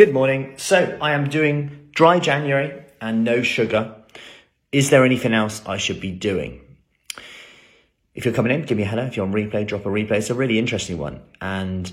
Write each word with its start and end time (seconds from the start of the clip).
Good 0.00 0.14
morning. 0.14 0.54
So 0.56 0.96
I 1.02 1.12
am 1.12 1.28
doing 1.28 1.90
dry 1.94 2.20
January 2.20 2.86
and 3.02 3.22
no 3.22 3.42
sugar. 3.42 3.96
Is 4.72 4.88
there 4.88 5.04
anything 5.04 5.34
else 5.34 5.60
I 5.66 5.76
should 5.76 6.00
be 6.00 6.10
doing? 6.10 6.62
If 8.14 8.24
you're 8.24 8.32
coming 8.32 8.50
in, 8.50 8.62
give 8.62 8.78
me 8.78 8.84
a 8.84 8.86
hello. 8.86 9.04
If 9.04 9.18
you're 9.18 9.26
on 9.26 9.34
replay, 9.34 9.66
drop 9.66 9.84
a 9.84 9.90
replay. 9.90 10.12
It's 10.12 10.30
a 10.30 10.34
really 10.34 10.58
interesting 10.58 10.96
one. 10.96 11.20
And 11.42 11.92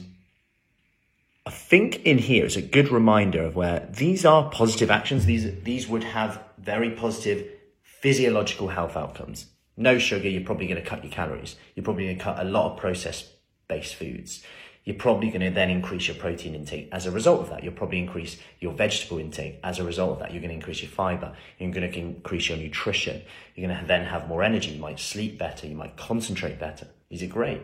I 1.45 1.49
think 1.49 2.03
in 2.03 2.17
here 2.17 2.45
is 2.45 2.55
a 2.55 2.61
good 2.61 2.93
reminder 2.93 3.43
of 3.43 3.57
where 3.57 3.89
these 3.91 4.23
are 4.23 4.49
positive 4.51 4.89
actions. 4.89 5.25
These, 5.25 5.63
these 5.63 5.89
would 5.89 6.05
have 6.05 6.41
very 6.57 6.91
positive 6.91 7.45
physiological 7.83 8.69
health 8.69 8.95
outcomes. 8.95 9.47
No 9.75 9.97
sugar, 9.97 10.29
you're 10.29 10.45
probably 10.45 10.67
going 10.67 10.81
to 10.81 10.89
cut 10.89 11.03
your 11.03 11.11
calories. 11.11 11.57
You're 11.75 11.83
probably 11.83 12.05
going 12.05 12.19
to 12.19 12.23
cut 12.23 12.39
a 12.39 12.45
lot 12.45 12.71
of 12.71 12.77
processed 12.79 13.33
based 13.67 13.95
foods 13.95 14.45
you're 14.87 14.95
probably 14.95 15.27
going 15.27 15.41
to 15.41 15.49
then 15.49 15.69
increase 15.69 16.07
your 16.07 16.15
protein 16.15 16.55
intake 16.55 16.87
as 16.93 17.05
a 17.05 17.11
result 17.11 17.41
of 17.41 17.49
that. 17.49 17.61
You'll 17.61 17.73
probably 17.73 17.99
increase 17.99 18.37
your 18.61 18.71
vegetable 18.71 19.17
intake 19.17 19.59
as 19.61 19.79
a 19.79 19.83
result 19.83 20.11
of 20.11 20.19
that. 20.19 20.31
You're 20.31 20.39
going 20.39 20.47
to 20.47 20.55
increase 20.55 20.81
your 20.81 20.89
fiber. 20.89 21.35
You're 21.59 21.71
going 21.71 21.91
to 21.91 21.99
increase 21.99 22.47
your 22.47 22.57
nutrition. 22.57 23.21
You're 23.53 23.67
going 23.67 23.77
to 23.81 23.85
then 23.85 24.05
have 24.05 24.29
more 24.29 24.43
energy. 24.43 24.71
You 24.71 24.79
might 24.79 24.97
sleep 24.97 25.37
better. 25.37 25.67
You 25.67 25.75
might 25.75 25.97
concentrate 25.97 26.57
better. 26.57 26.87
These 27.09 27.21
are 27.21 27.27
great. 27.27 27.63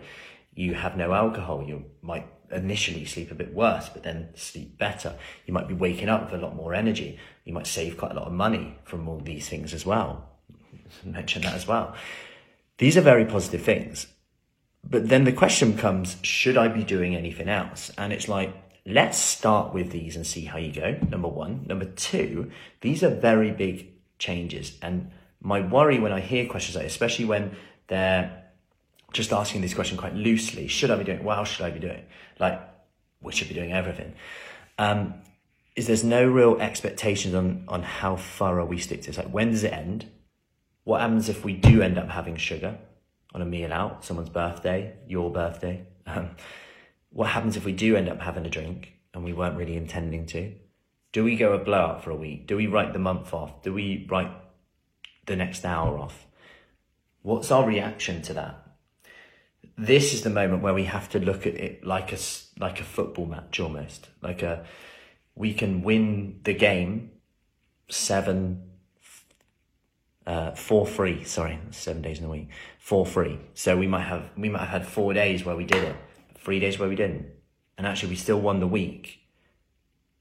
You 0.53 0.73
have 0.73 0.97
no 0.97 1.13
alcohol. 1.13 1.63
You 1.65 1.85
might 2.01 2.27
initially 2.51 3.05
sleep 3.05 3.31
a 3.31 3.35
bit 3.35 3.53
worse, 3.53 3.87
but 3.87 4.03
then 4.03 4.27
sleep 4.35 4.77
better. 4.77 5.15
You 5.45 5.53
might 5.53 5.69
be 5.69 5.73
waking 5.73 6.09
up 6.09 6.29
with 6.29 6.41
a 6.41 6.43
lot 6.43 6.57
more 6.57 6.73
energy. 6.73 7.17
You 7.45 7.53
might 7.53 7.67
save 7.67 7.95
quite 7.97 8.11
a 8.11 8.15
lot 8.15 8.27
of 8.27 8.33
money 8.33 8.77
from 8.83 9.07
all 9.07 9.21
these 9.21 9.47
things 9.47 9.73
as 9.73 9.85
well. 9.85 10.29
Mention 11.05 11.43
that 11.43 11.53
as 11.53 11.65
well. 11.65 11.95
These 12.79 12.97
are 12.97 13.01
very 13.01 13.23
positive 13.23 13.61
things 13.61 14.07
but 14.83 15.07
then 15.09 15.23
the 15.23 15.31
question 15.31 15.77
comes, 15.77 16.17
should 16.21 16.57
I 16.57 16.67
be 16.67 16.83
doing 16.83 17.15
anything 17.15 17.47
else? 17.47 17.91
And 17.97 18.11
it's 18.11 18.27
like, 18.27 18.53
let's 18.85 19.17
start 19.17 19.73
with 19.73 19.91
these 19.91 20.15
and 20.15 20.27
see 20.27 20.45
how 20.45 20.57
you 20.57 20.73
go. 20.73 20.97
Number 21.09 21.29
one. 21.29 21.65
Number 21.67 21.85
two, 21.85 22.51
these 22.81 23.03
are 23.03 23.09
very 23.09 23.51
big 23.51 23.89
changes. 24.19 24.77
And 24.81 25.11
my 25.41 25.61
worry 25.61 25.99
when 25.99 26.11
I 26.11 26.19
hear 26.19 26.45
questions 26.45 26.75
like, 26.75 26.85
especially 26.85 27.25
when 27.25 27.55
they're 27.87 28.43
just 29.13 29.31
asking 29.31 29.61
this 29.61 29.73
question 29.73 29.97
quite 29.97 30.15
loosely, 30.15 30.67
should 30.67 30.91
I 30.91 30.97
be 30.97 31.03
doing, 31.03 31.23
well, 31.23 31.45
should 31.45 31.65
I 31.65 31.69
be 31.69 31.79
doing? 31.79 32.03
Like, 32.39 32.61
we 33.21 33.31
should 33.31 33.47
be 33.47 33.53
doing 33.53 33.71
everything. 33.71 34.13
Um, 34.77 35.13
is 35.75 35.87
there's 35.87 36.03
no 36.03 36.27
real 36.27 36.59
expectations 36.59 37.33
on, 37.33 37.63
on 37.67 37.83
how 37.83 38.17
thorough 38.17 38.65
we 38.65 38.77
stick 38.77 39.01
to 39.01 39.07
this. 39.07 39.17
Like, 39.17 39.29
when 39.29 39.51
does 39.51 39.63
it 39.63 39.73
end? 39.73 40.05
What 40.83 41.01
happens 41.01 41.29
if 41.29 41.45
we 41.45 41.53
do 41.53 41.81
end 41.81 41.97
up 41.97 42.09
having 42.09 42.35
sugar? 42.35 42.77
On 43.33 43.41
a 43.41 43.45
meal 43.45 43.73
out, 43.73 44.05
someone's 44.05 44.29
birthday, 44.29 44.95
your 45.07 45.31
birthday. 45.31 45.85
Um, 46.05 46.31
what 47.11 47.29
happens 47.29 47.55
if 47.55 47.65
we 47.65 47.71
do 47.71 47.95
end 47.95 48.09
up 48.09 48.21
having 48.21 48.45
a 48.45 48.49
drink 48.49 48.93
and 49.13 49.23
we 49.23 49.33
weren't 49.33 49.57
really 49.57 49.75
intending 49.75 50.25
to? 50.27 50.53
Do 51.11 51.23
we 51.23 51.35
go 51.35 51.53
a 51.53 51.59
blowout 51.59 52.03
for 52.03 52.11
a 52.11 52.15
week? 52.15 52.47
Do 52.47 52.57
we 52.57 52.67
write 52.67 52.93
the 52.93 52.99
month 52.99 53.33
off? 53.33 53.61
Do 53.61 53.73
we 53.73 54.07
write 54.09 54.31
the 55.25 55.35
next 55.35 55.63
hour 55.63 55.97
off? 55.99 56.25
What's 57.21 57.51
our 57.51 57.65
reaction 57.65 58.21
to 58.23 58.33
that? 58.33 58.59
This 59.77 60.13
is 60.13 60.23
the 60.23 60.29
moment 60.29 60.61
where 60.61 60.73
we 60.73 60.85
have 60.85 61.09
to 61.09 61.19
look 61.19 61.47
at 61.47 61.55
it 61.55 61.85
like 61.85 62.11
a 62.11 62.17
like 62.59 62.79
a 62.79 62.83
football 62.83 63.25
match 63.25 63.59
almost. 63.59 64.09
Like 64.21 64.43
a 64.43 64.65
we 65.35 65.53
can 65.53 65.81
win 65.81 66.41
the 66.43 66.53
game 66.53 67.11
seven 67.89 68.72
uh, 70.25 70.51
for 70.51 70.85
free. 70.85 71.23
Sorry, 71.23 71.59
seven 71.71 72.01
days 72.01 72.19
in 72.19 72.25
a 72.25 72.29
week 72.29 72.49
for 72.79 73.05
free. 73.05 73.39
So 73.53 73.77
we 73.77 73.87
might 73.87 74.03
have 74.03 74.29
we 74.37 74.49
might 74.49 74.59
have 74.59 74.81
had 74.81 74.87
four 74.87 75.13
days 75.13 75.45
where 75.45 75.55
we 75.55 75.65
did 75.65 75.83
it, 75.83 75.95
three 76.37 76.59
days 76.59 76.79
where 76.79 76.89
we 76.89 76.95
didn't, 76.95 77.27
and 77.77 77.87
actually 77.87 78.09
we 78.09 78.15
still 78.15 78.39
won 78.39 78.59
the 78.59 78.67
week. 78.67 79.19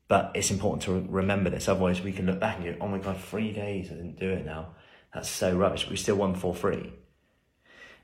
But 0.08 0.33
it's 0.34 0.50
important 0.50 0.83
to 0.83 1.06
remember 1.08 1.48
this, 1.50 1.69
otherwise 1.69 2.03
we 2.03 2.12
can 2.12 2.27
look 2.27 2.41
back 2.41 2.56
and 2.56 2.64
go, 2.64 2.84
"Oh 2.84 2.89
my 2.89 2.98
god, 2.98 3.19
three 3.19 3.53
days 3.53 3.91
I 3.91 3.95
didn't 3.95 4.19
do 4.19 4.30
it 4.30 4.45
now. 4.45 4.75
That's 5.14 5.28
so 5.28 5.56
rubbish." 5.56 5.84
But 5.84 5.91
we 5.91 5.97
still 5.97 6.17
won 6.17 6.34
for 6.34 6.55
free. 6.55 6.92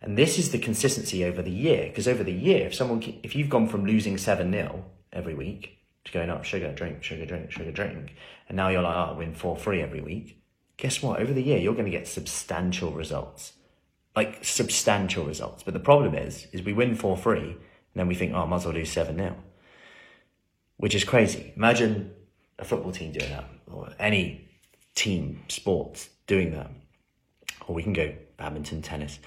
And 0.00 0.16
this 0.16 0.38
is 0.38 0.52
the 0.52 0.58
consistency 0.58 1.24
over 1.24 1.42
the 1.42 1.50
year, 1.50 1.88
because 1.88 2.06
over 2.06 2.22
the 2.22 2.32
year, 2.32 2.66
if 2.66 2.74
someone 2.74 3.02
if 3.22 3.34
you've 3.34 3.50
gone 3.50 3.68
from 3.68 3.84
losing 3.84 4.16
seven 4.16 4.52
0 4.52 4.84
every 5.12 5.34
week 5.34 5.78
to 6.04 6.12
going 6.12 6.30
up 6.30 6.44
sugar 6.44 6.72
drink 6.72 7.02
sugar 7.02 7.26
drink 7.26 7.50
sugar 7.50 7.72
drink, 7.72 8.14
and 8.48 8.56
now 8.56 8.68
you're 8.68 8.82
like, 8.82 8.96
"Oh, 8.96 9.12
I 9.14 9.18
win 9.18 9.34
for 9.34 9.56
free 9.56 9.82
every 9.82 10.00
week." 10.00 10.40
Guess 10.78 11.02
what? 11.02 11.20
Over 11.20 11.34
the 11.34 11.42
year, 11.42 11.58
you're 11.58 11.74
going 11.74 11.84
to 11.84 11.90
get 11.90 12.08
substantial 12.08 12.92
results, 12.92 13.52
like 14.16 14.42
substantial 14.44 15.24
results. 15.24 15.62
But 15.62 15.74
the 15.74 15.80
problem 15.80 16.14
is, 16.14 16.46
is 16.52 16.62
we 16.62 16.72
win 16.72 16.94
for 16.94 17.16
free, 17.16 17.50
and 17.50 17.94
then 17.94 18.08
we 18.08 18.14
think, 18.14 18.32
oh, 18.32 18.38
I 18.38 18.46
might 18.46 18.56
as 18.56 18.64
well 18.64 18.74
lose 18.74 18.90
7 18.90 19.14
0, 19.14 19.36
which 20.78 20.94
is 20.94 21.04
crazy. 21.04 21.52
Imagine 21.56 22.12
a 22.58 22.64
football 22.64 22.92
team 22.92 23.12
doing 23.12 23.30
that, 23.30 23.44
or 23.70 23.90
any 23.98 24.48
team, 24.94 25.42
sports 25.48 26.08
doing 26.26 26.52
that. 26.52 26.70
Or 27.66 27.74
we 27.74 27.82
can 27.82 27.92
go 27.92 28.14
badminton, 28.36 28.80
tennis. 28.80 29.18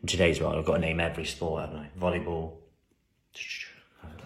In 0.00 0.08
today's 0.08 0.40
world, 0.40 0.56
I've 0.56 0.64
got 0.64 0.74
to 0.74 0.80
name 0.80 1.00
every 1.00 1.24
sport, 1.24 1.62
haven't 1.62 1.78
I? 1.78 1.90
Volleyball. 1.98 2.52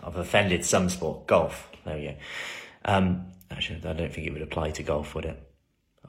I've 0.03 0.17
offended 0.17 0.65
some 0.65 0.89
sport. 0.89 1.27
Golf. 1.27 1.69
There 1.84 1.97
we 1.97 2.05
go. 2.05 2.15
Um, 2.84 3.27
actually, 3.51 3.77
I 3.84 3.93
don't 3.95 4.12
think 4.12 4.27
it 4.27 4.33
would 4.33 4.43
apply 4.43 4.71
to 4.73 4.83
golf, 4.83 5.15
would 5.15 5.25
it? 5.25 5.43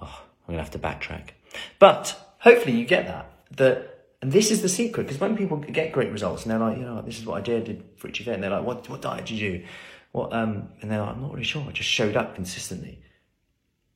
Oh, 0.01 0.21
I'm 0.49 0.55
going 0.55 0.65
to 0.65 0.71
have 0.71 0.81
to 0.81 1.07
backtrack. 1.07 1.29
But 1.77 2.19
hopefully 2.39 2.75
you 2.75 2.85
get 2.85 3.05
that. 3.05 3.31
That 3.57 4.07
and 4.21 4.31
this 4.31 4.49
is 4.49 4.63
the 4.63 4.69
secret 4.69 5.03
because 5.03 5.19
when 5.19 5.37
people 5.37 5.57
get 5.57 5.91
great 5.91 6.11
results 6.11 6.43
and 6.43 6.51
they're 6.51 6.59
like, 6.59 6.77
you 6.77 6.83
know, 6.83 7.01
this 7.03 7.19
is 7.19 7.25
what 7.25 7.37
I 7.37 7.41
did, 7.41 7.65
did 7.65 7.83
for 7.97 8.07
each 8.07 8.19
event, 8.19 8.35
and 8.35 8.43
they're 8.43 8.51
like, 8.51 8.65
what 8.65 8.89
what 8.89 9.01
diet 9.01 9.27
did 9.27 9.37
you 9.37 9.51
do? 9.51 9.65
What 10.11 10.33
um, 10.33 10.69
and 10.81 10.89
they're 10.89 11.01
like, 11.01 11.15
I'm 11.15 11.21
not 11.21 11.31
really 11.31 11.43
sure. 11.43 11.63
I 11.67 11.71
just 11.71 11.89
showed 11.89 12.17
up 12.17 12.33
consistently. 12.33 12.99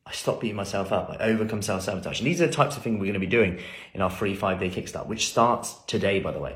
I 0.06 0.12
stopped 0.12 0.42
beating 0.42 0.56
myself 0.56 0.92
up. 0.92 1.10
I 1.10 1.24
overcome 1.24 1.64
self 1.64 1.82
sabotage. 1.82 2.20
And 2.20 2.28
these 2.28 2.40
are 2.40 2.46
the 2.46 2.54
types 2.54 2.78
of 2.78 2.84
things 2.84 3.00
we're 3.00 3.06
going 3.06 3.14
to 3.14 3.20
be 3.20 3.26
doing 3.26 3.60
in 3.96 4.02
our 4.02 4.12
free 4.12 4.36
five 4.36 4.60
day 4.60 4.70
kickstart, 4.70 5.08
which 5.08 5.28
starts 5.28 5.74
today, 5.88 6.20
by 6.20 6.32
the 6.32 6.40
way, 6.40 6.56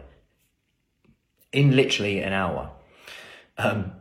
in 1.52 1.76
literally 1.76 2.20
an 2.20 2.34
hour. 2.34 2.72
Um, 3.58 3.94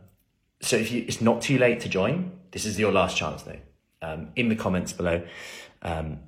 so 0.61 0.75
if 0.75 0.91
you, 0.91 1.05
it's 1.07 1.21
not 1.21 1.41
too 1.41 1.57
late 1.57 1.79
to 1.81 1.89
join. 1.89 2.33
This 2.51 2.65
is 2.65 2.77
your 2.79 2.91
last 2.91 3.17
chance, 3.17 3.41
though. 3.41 3.59
Um, 4.01 4.29
in 4.35 4.49
the 4.49 4.55
comments 4.55 4.93
below, 4.93 5.25
um, 5.81 6.19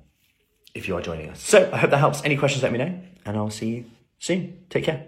if 0.74 0.88
you 0.88 0.96
are 0.96 1.02
joining 1.02 1.28
us. 1.30 1.40
So 1.40 1.70
I 1.72 1.78
hope 1.78 1.90
that 1.90 1.98
helps. 1.98 2.24
Any 2.24 2.36
questions, 2.36 2.62
let 2.62 2.72
me 2.72 2.78
know, 2.78 3.00
and 3.24 3.36
I'll 3.36 3.50
see 3.50 3.68
you 3.68 3.84
soon. 4.18 4.64
Take 4.68 4.84
care. 4.84 5.06